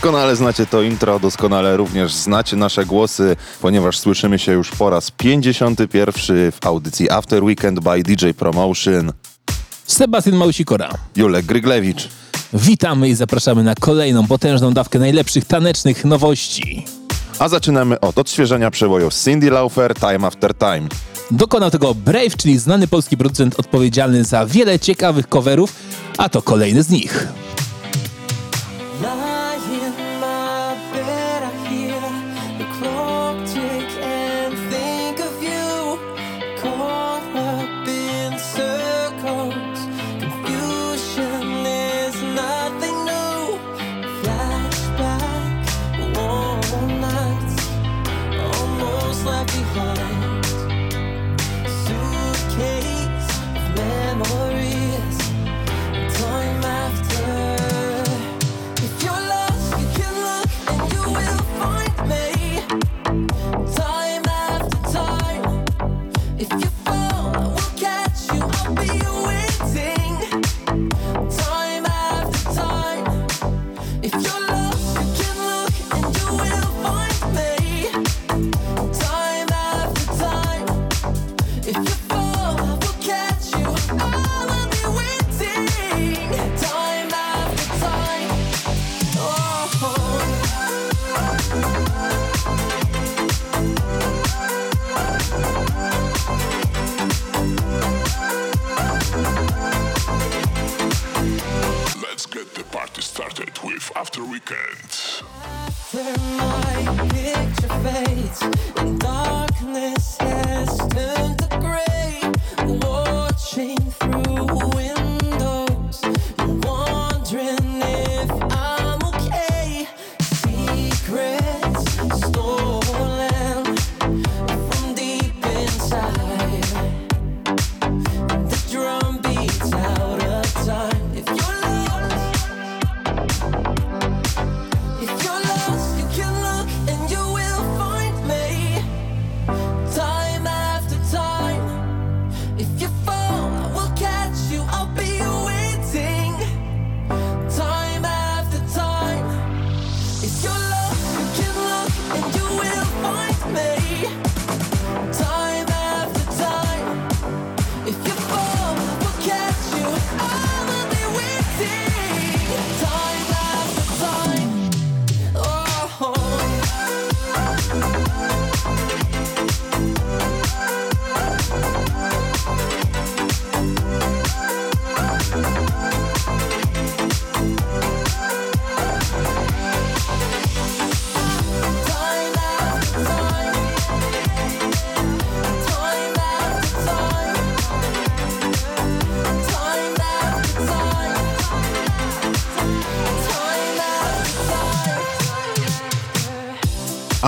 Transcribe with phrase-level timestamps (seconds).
[0.00, 5.10] Doskonale znacie to intro, doskonale również znacie nasze głosy, ponieważ słyszymy się już po raz
[5.10, 9.12] 51 w audycji After Weekend by DJ Promotion.
[9.86, 10.90] Sebastian Małsikora.
[11.16, 12.08] Julek Gryglewicz.
[12.52, 16.84] Witamy i zapraszamy na kolejną potężną dawkę najlepszych tanecznych nowości.
[17.38, 20.88] A zaczynamy od odświeżenia przebojów Cindy Lauper Time After Time.
[21.30, 25.72] Dokonał tego Brave, czyli znany polski producent odpowiedzialny za wiele ciekawych coverów,
[26.18, 27.28] a to kolejny z nich.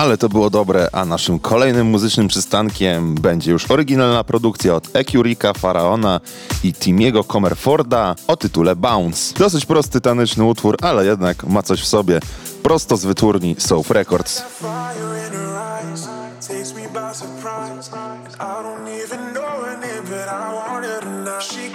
[0.03, 5.53] Ale to było dobre, a naszym kolejnym muzycznym przystankiem będzie już oryginalna produkcja od Ecurika,
[5.53, 6.19] Faraona
[6.63, 9.33] i Timiego Comerforda o tytule Bounce.
[9.39, 12.19] Dosyć prosty taneczny utwór, ale jednak ma coś w sobie.
[12.63, 14.43] Prosto z wytwórni Soap Records.
[18.39, 20.72] I don't even know her name, but I want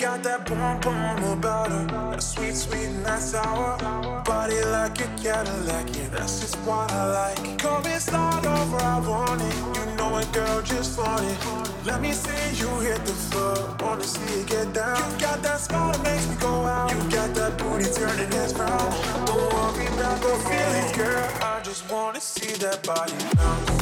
[0.09, 3.77] got that boom boom about her, that sweet, sweet and that sour.
[4.25, 7.59] Body like a Cadillac, yeah, that's just what I like.
[7.59, 9.57] Come and start over, I want it.
[9.77, 11.39] You know it, girl, just want it.
[11.85, 14.97] Let me see you hit the floor, wanna see you get down.
[15.13, 16.91] You got that smile that makes me go out.
[16.91, 18.91] You got that booty turning heads round.
[19.27, 21.29] Don't worry about the feelings, girl.
[21.43, 23.79] I just wanna see that body bounce.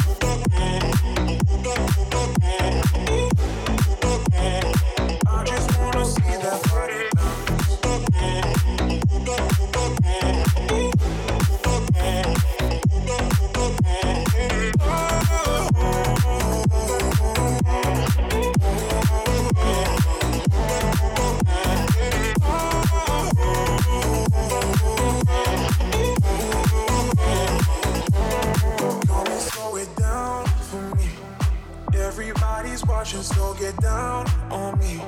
[32.19, 35.03] Everybody's watching, so get down on me.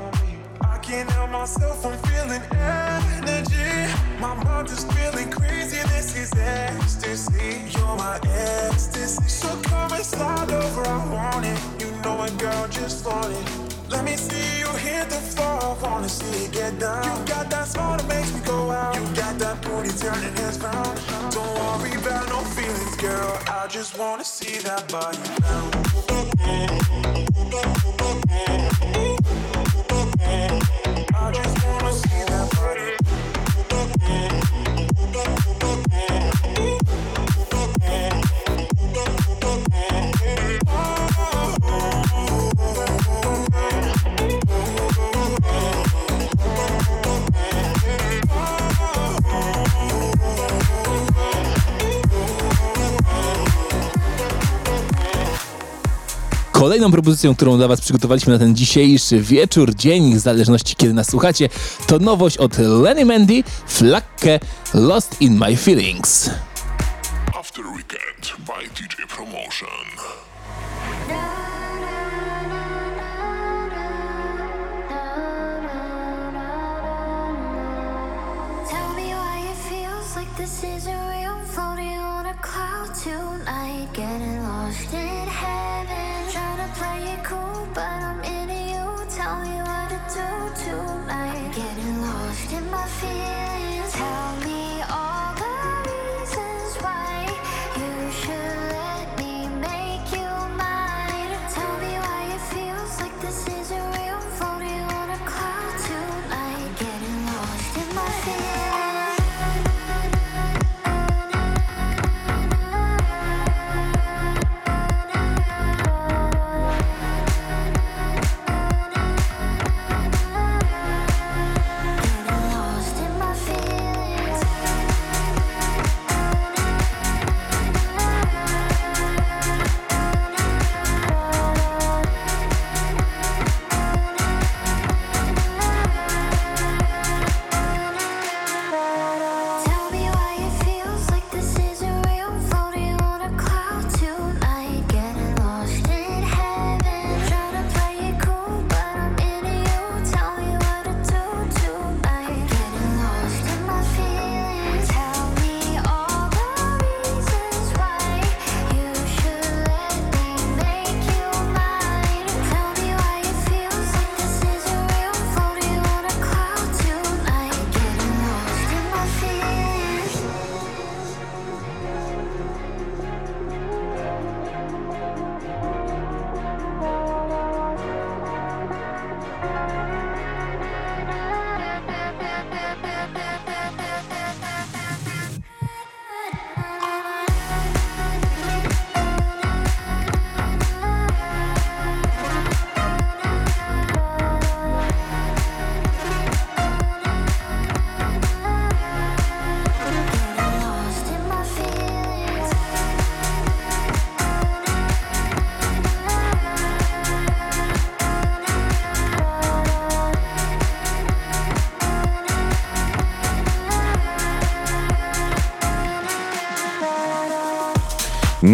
[0.60, 3.94] I can't help myself, I'm feeling energy.
[4.20, 7.62] My mind is feeling crazy, this is ecstasy.
[7.70, 9.26] You're my ecstasy.
[9.26, 11.58] So come and slide over, I want it.
[11.80, 13.77] You know it, girl, just want it.
[13.90, 17.04] Let me see you hit the floor, wanna see you get down.
[17.04, 18.94] You got that smile that makes me go out.
[18.94, 21.00] You got that booty turning heads round.
[21.32, 23.38] Don't worry about no feelings, girl.
[23.48, 25.76] I just wanna see that body bounce.
[31.14, 32.07] I just wanna
[56.68, 61.10] Kolejną propozycją, którą dla Was przygotowaliśmy na ten dzisiejszy wieczór, dzień, w zależności kiedy nas
[61.10, 61.48] słuchacie,
[61.86, 64.40] to nowość od Lenny Mandy, Flakkę
[64.74, 66.30] Lost in My Feelings.
[67.40, 69.68] After Weekend by DJ Promotion.
[80.36, 80.77] This isn't
[83.02, 86.32] tonight, getting lost in heaven.
[86.32, 88.86] Trying to play it cool, but I'm into you.
[89.08, 91.52] Tell me what to do tonight.
[91.54, 93.67] Getting lost in my feelings.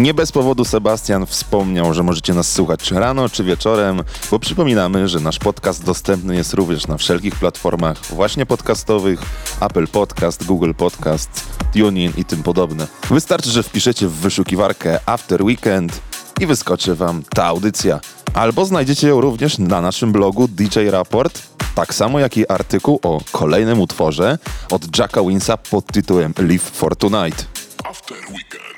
[0.05, 5.19] Nie bez powodu Sebastian wspomniał, że możecie nas słuchać rano, czy wieczorem, bo przypominamy, że
[5.19, 9.21] nasz podcast dostępny jest również na wszelkich platformach właśnie podcastowych,
[9.61, 12.87] Apple Podcast, Google Podcast, TuneIn i tym podobne.
[13.09, 16.01] Wystarczy, że wpiszecie w wyszukiwarkę After Weekend
[16.39, 17.99] i wyskoczy wam ta audycja.
[18.33, 21.41] Albo znajdziecie ją również na naszym blogu DJ Raport,
[21.75, 24.37] tak samo jak i artykuł o kolejnym utworze
[24.71, 27.47] od Jacka Winsa pod tytułem Live for Tonight.
[27.83, 28.74] After Weekend.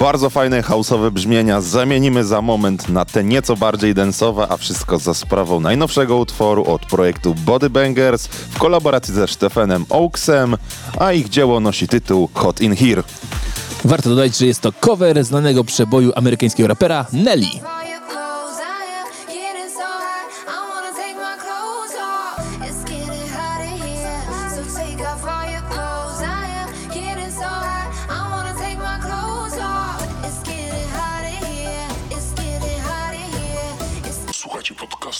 [0.00, 5.14] Bardzo fajne house'owe brzmienia zamienimy za moment na te nieco bardziej densowe, a wszystko za
[5.14, 10.56] sprawą najnowszego utworu od projektu Bodybangers w kolaboracji ze Stefanem Oaksem,
[10.98, 13.02] a ich dzieło nosi tytuł Hot In Here.
[13.84, 17.46] Warto dodać, że jest to cover znanego przeboju amerykańskiego rapera Nelly.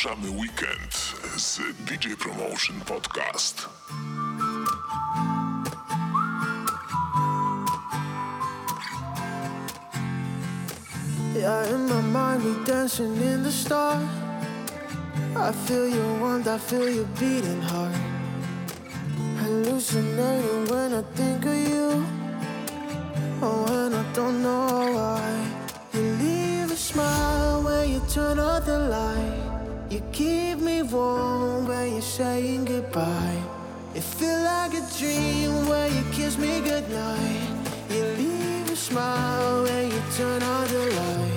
[0.00, 3.68] Przedłużamy weekend z DJ Promotion Podcast.
[11.36, 13.98] Yeah, in my mind we dancing in the star.
[15.36, 17.96] I feel your warmth, I feel your beating heart.
[19.36, 22.04] Hallucinating when I think of you.
[23.42, 25.20] Oh, and I don't know why.
[25.92, 29.39] You leave a smile when you turn off the light.
[29.90, 33.42] You keep me warm when you're saying goodbye.
[33.92, 37.48] It feels like a dream when you kiss me goodnight.
[37.90, 41.29] You leave a smile when you turn on the light.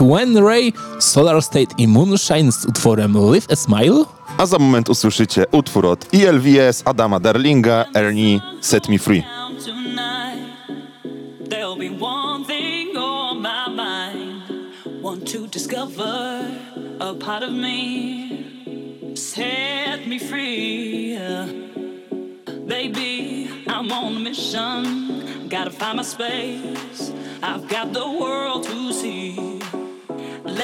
[0.00, 4.04] When Ray, Solar State i Moonshine z utworem Live a Smile.
[4.38, 9.24] A za moment usłyszycie utwór od ELVS, Adama Darlinga, Ernie, Set Me Free.
[12.00, 14.42] one thing on my mind
[15.02, 16.40] want to discover
[17.00, 18.26] a part of me
[19.16, 21.16] set me free.
[22.66, 25.48] Baby, I'm on a mission.
[25.48, 27.12] Gotta find my space.
[27.42, 29.45] I've got the world to see.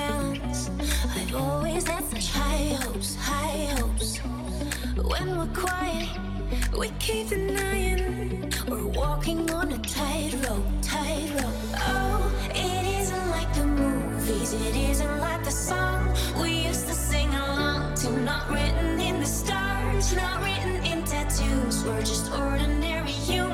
[0.00, 4.18] I've always had such high hopes, high hopes.
[4.96, 6.08] When we're quiet,
[6.78, 8.52] we keep denying.
[8.68, 11.52] We're walking on a tightrope, tightrope.
[11.88, 17.28] Oh, it isn't like the movies, it isn't like the song we used to sing
[17.34, 18.10] along to.
[18.20, 21.84] Not written in the stars, not written in tattoos.
[21.84, 23.47] We're just ordinary humans.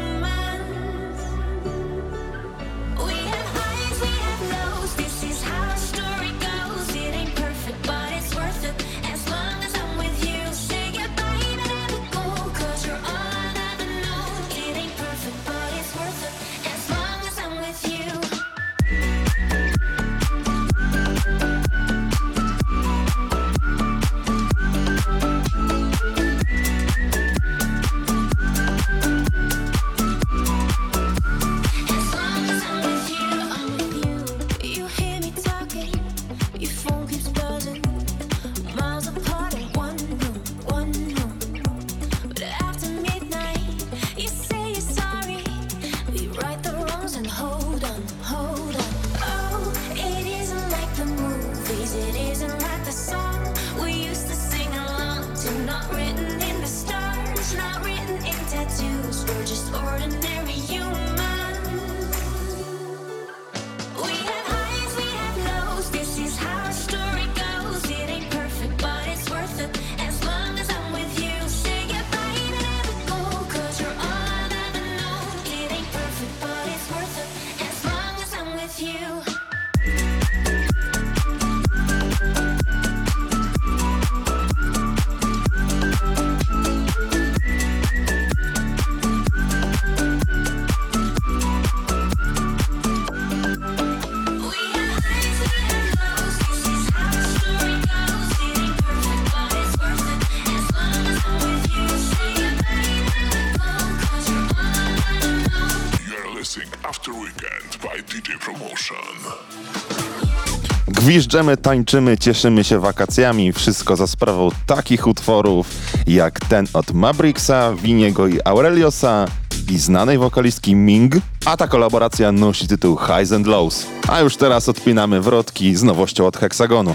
[111.04, 113.52] Gwiżdżemy, tańczymy, cieszymy się wakacjami.
[113.52, 115.66] Wszystko za sprawą takich utworów
[116.06, 119.26] jak ten od Mabrixa, Winiego i Aureliosa
[119.70, 121.14] i znanej wokalistki Ming,
[121.44, 123.86] a ta kolaboracja nosi tytuł Highs and Lows.
[124.08, 126.94] A już teraz odpinamy wrotki z nowością od Heksagonu.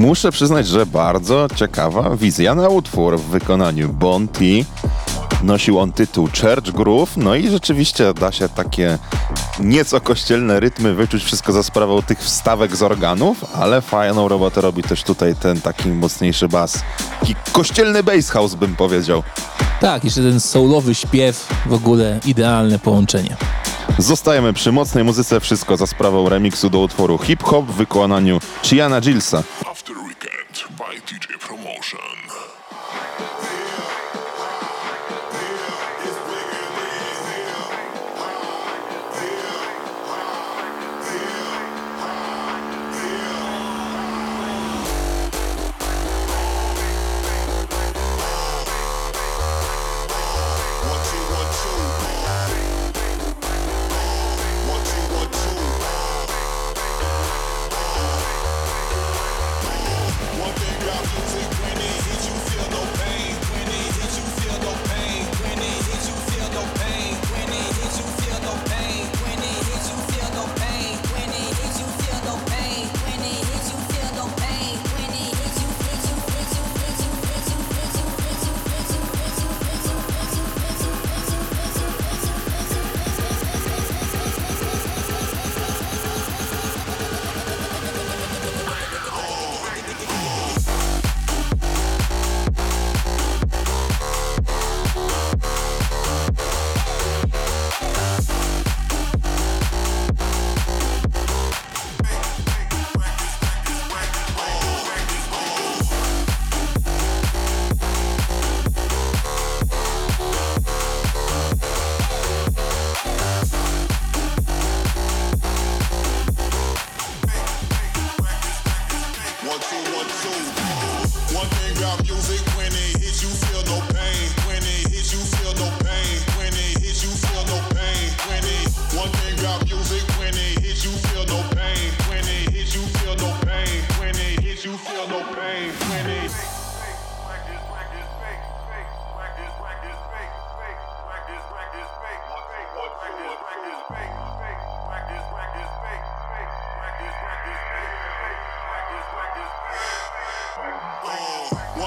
[0.08, 4.66] Muszę przyznać, że bardzo ciekawa wizja na utwór w wykonaniu Bonti.
[5.44, 8.98] Nosił on tytuł Church Groove, no i rzeczywiście da się takie
[9.60, 14.84] nieco kościelne rytmy wyczuć wszystko za sprawą tych wstawek z organów, ale fajną robotę robi
[14.84, 16.84] też tutaj ten taki mocniejszy bas.
[17.20, 19.24] Taki kościelny bass house bym powiedział.
[19.82, 23.38] Tak, jeszcze ten soulowy śpiew, w ogóle idealne połączenie.
[24.00, 29.02] Zostajemy przy mocnej muzyce, wszystko za sprawą remiksu do utworu Hip Hop w wykonaniu Chiana
[29.02, 29.44] Gillsa.
[32.50, 33.67] Hey.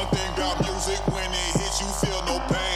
[0.00, 2.69] One thing about music, when it hits you, feel no pain.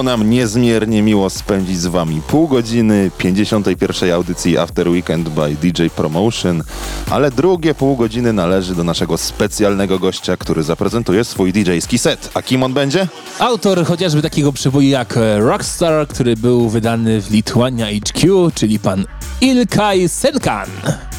[0.00, 4.12] Było nam niezmiernie miło spędzić z wami pół godziny 51.
[4.12, 6.62] audycji After Weekend by DJ Promotion,
[7.10, 12.30] ale drugie pół godziny należy do naszego specjalnego gościa, który zaprezentuje swój DJ-ski set.
[12.34, 13.08] A kim on będzie?
[13.38, 19.04] Autor chociażby takiego przeboju jak e, Rockstar, który był wydany w Lituania HQ, czyli pan
[19.40, 20.68] Ilkay Selkan.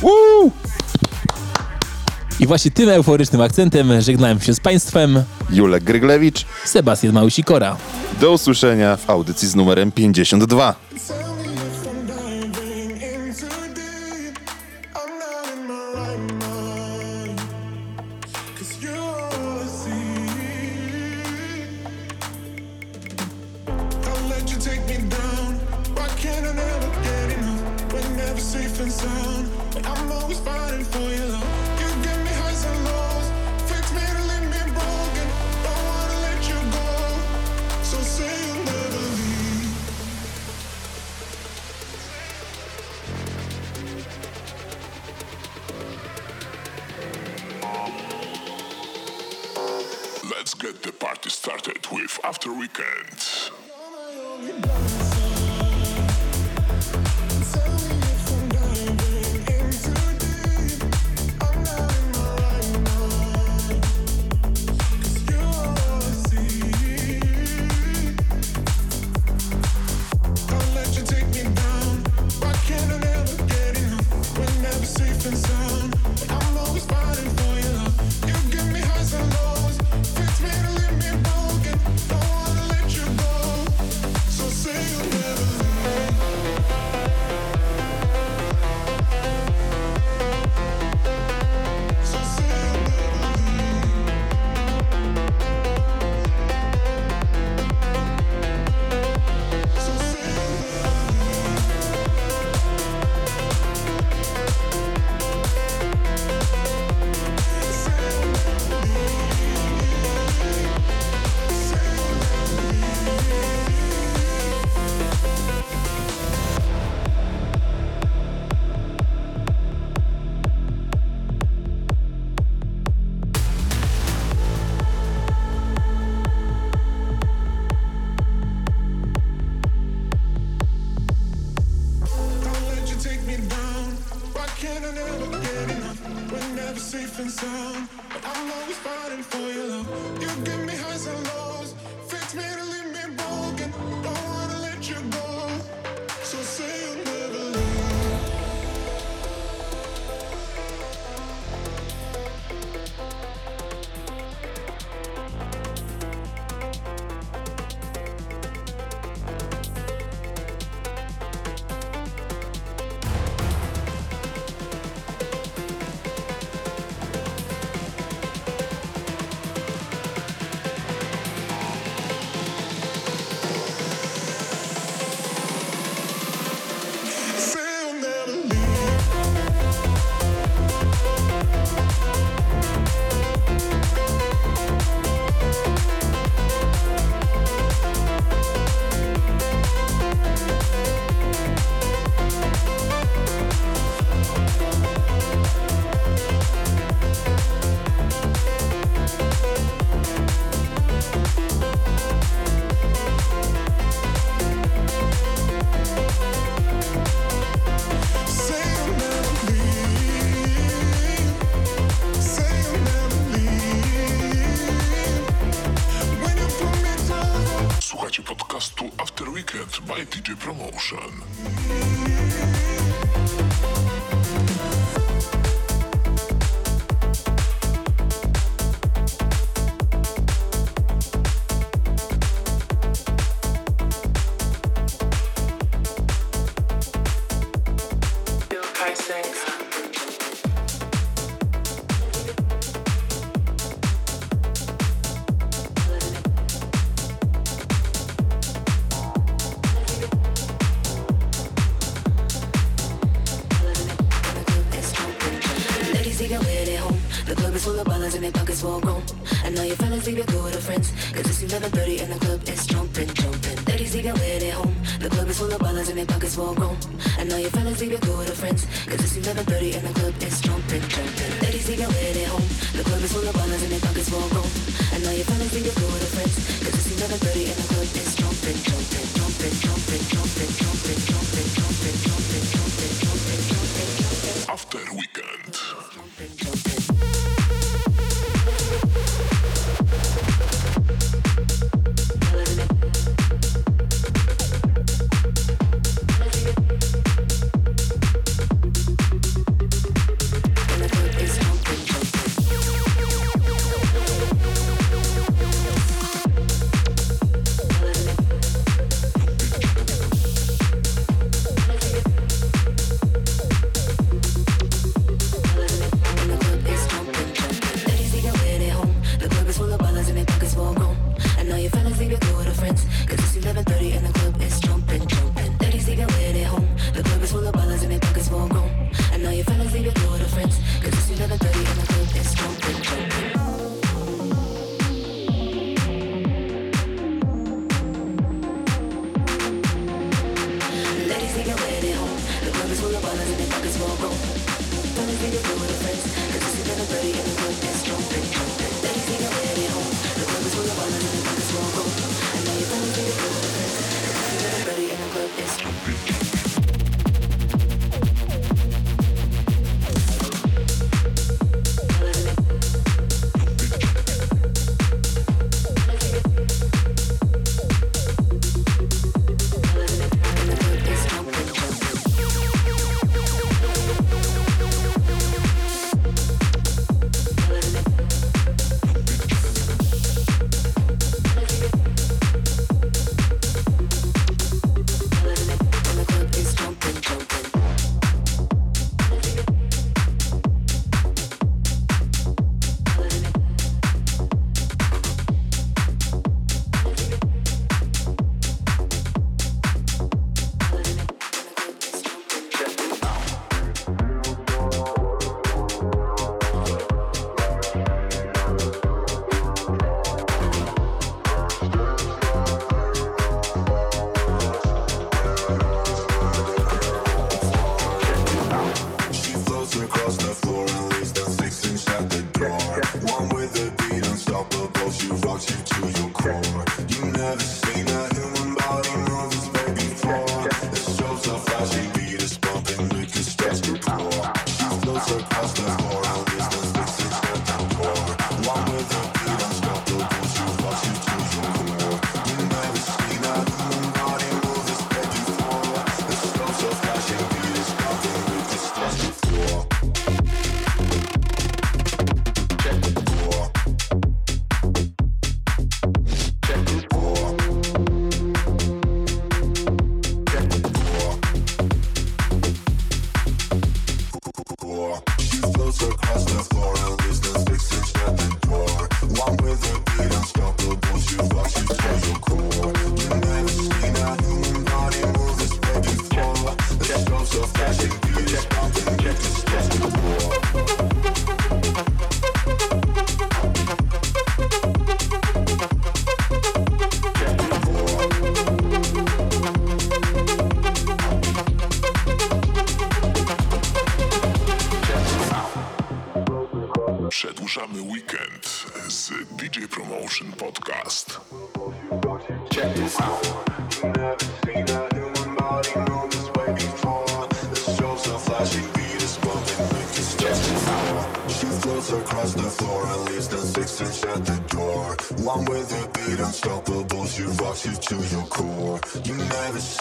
[0.01, 0.51] Woo!
[2.39, 5.23] I właśnie tym euforycznym akcentem żegnałem się z Państwem.
[5.49, 6.45] Julek Gryglewicz.
[6.65, 7.77] Sebastian Małysikora.
[8.19, 10.75] Do usłyszenia w audycji z numerem 52.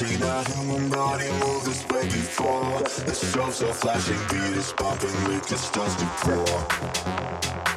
[0.01, 5.12] see that human body move this way before The strobes are flashing, beat is pumping,
[5.28, 7.69] liquor starts to pour.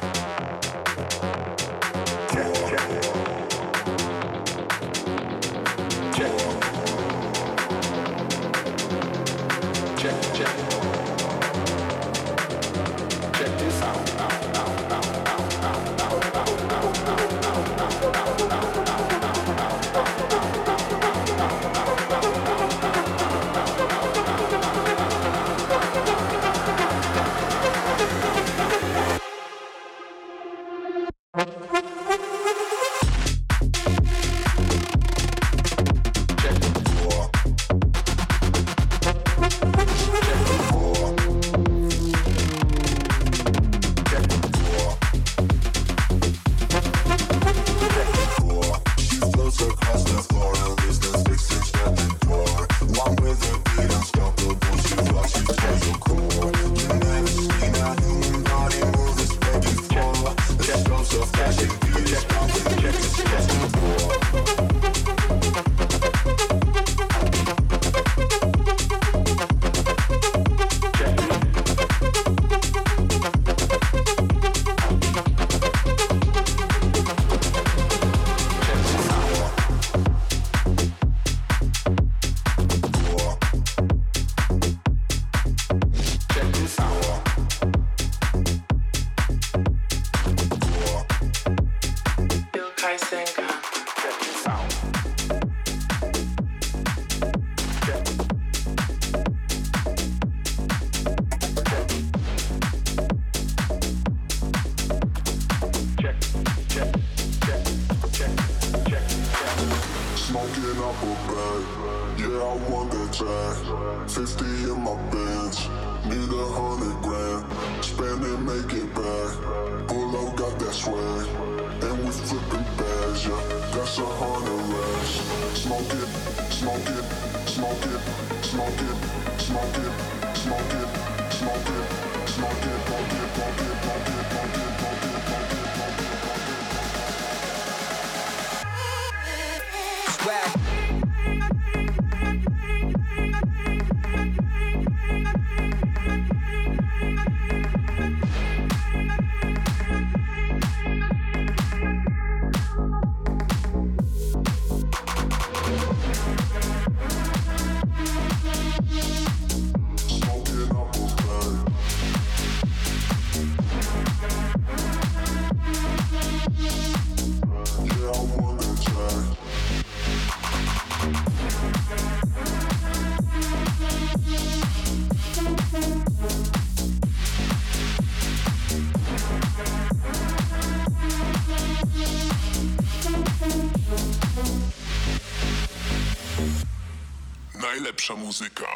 [187.94, 188.66] najlepsza muzyka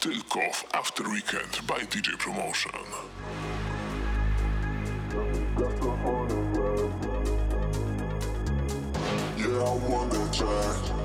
[0.00, 2.72] tylko w After Weekend by DJ Promotion.
[9.36, 11.03] Yeah, I.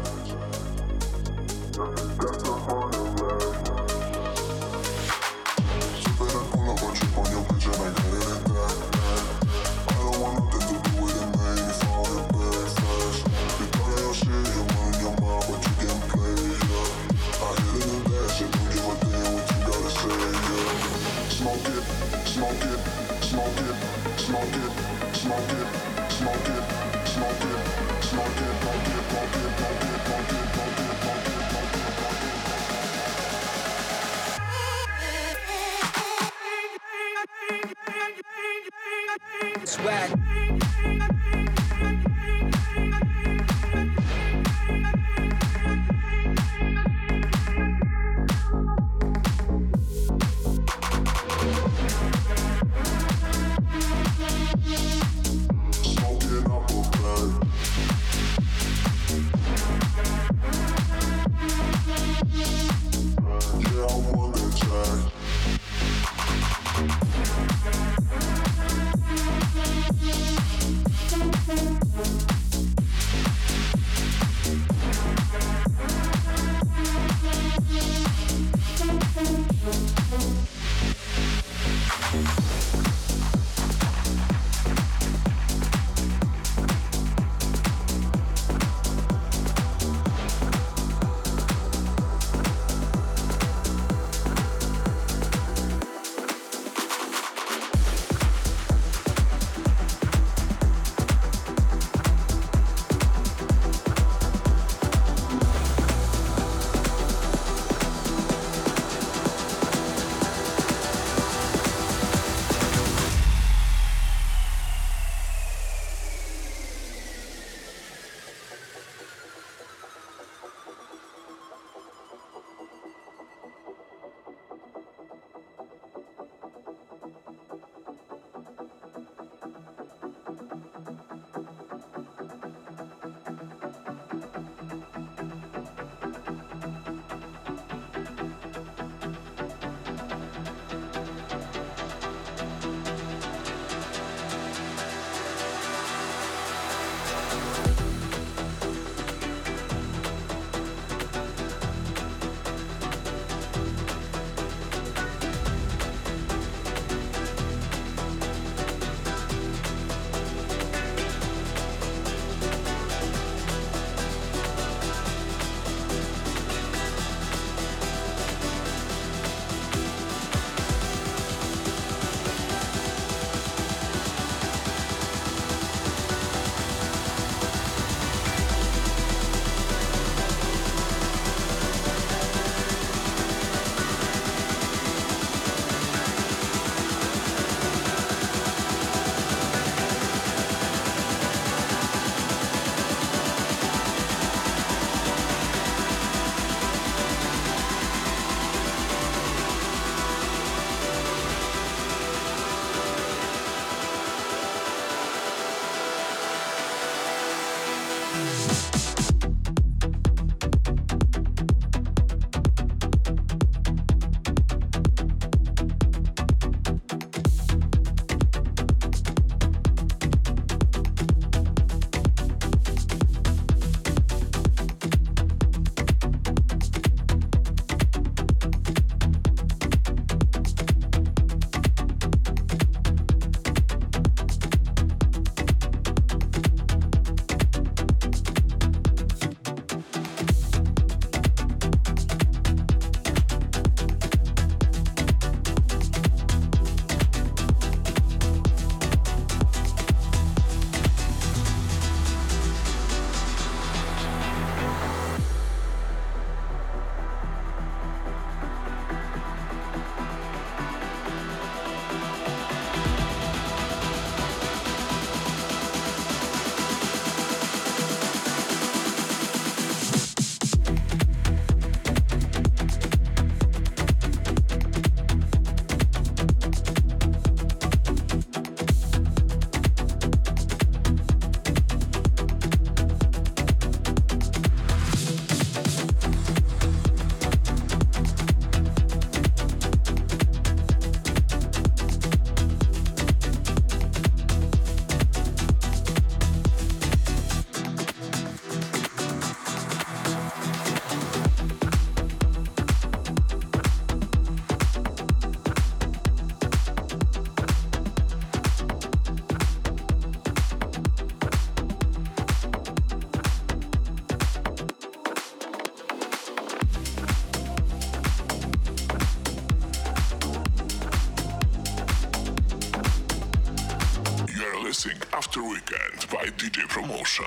[324.69, 327.25] After Weekend by DJ Promotion.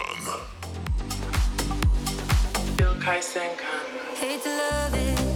[4.15, 5.32] Hate to love it.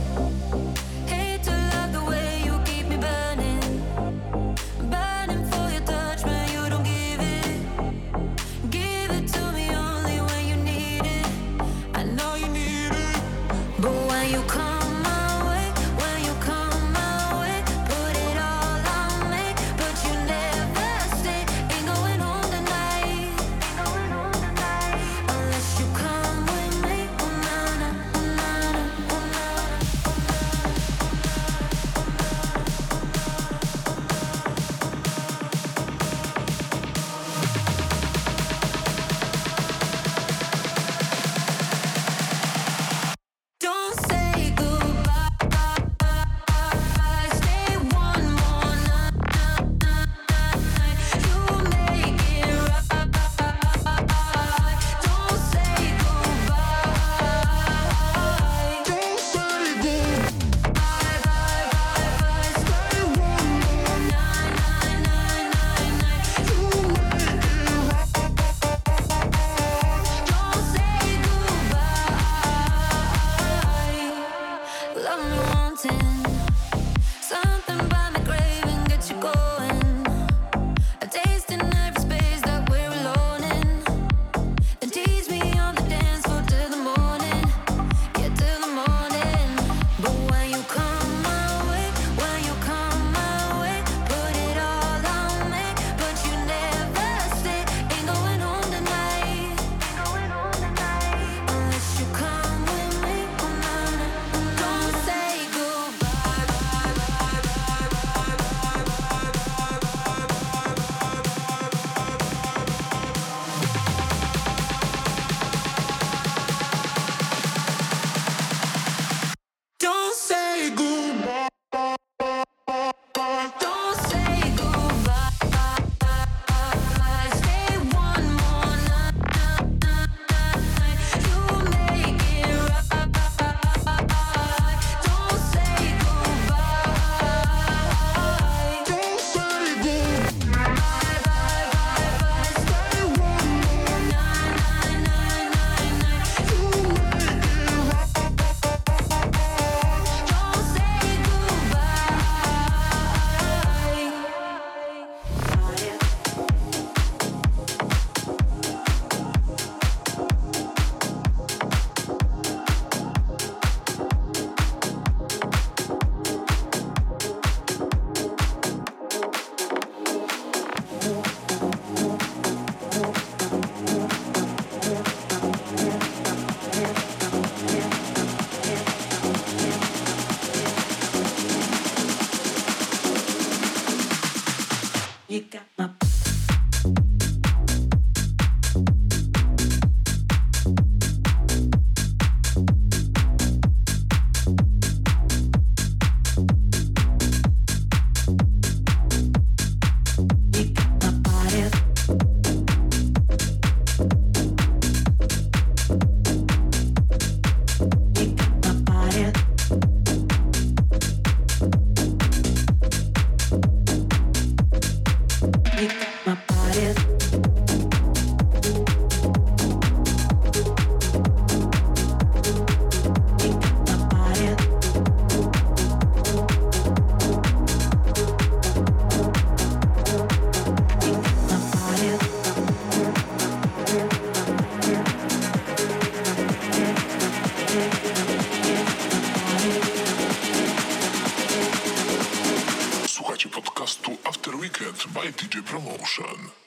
[246.16, 246.65] Station.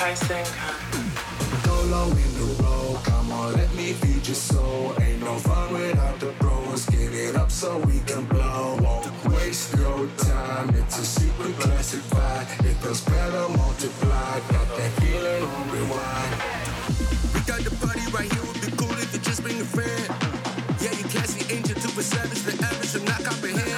[0.00, 1.12] enticing kind.
[1.64, 4.94] Solo in the road, come on, let me feed your soul.
[5.00, 6.86] Ain't no fun without the bros.
[6.86, 8.78] Give it up so we can blow.
[8.80, 10.70] Won't waste your time.
[10.70, 12.46] It's a secret classified.
[12.64, 14.42] It does better multiplied.
[14.48, 16.32] Got that feeling on rewind.
[17.34, 18.44] We got the party right here.
[18.46, 20.06] Would be cool if you just bring a friend.
[20.80, 23.69] Yeah, you can't see angel two for it's The average will not comprehend.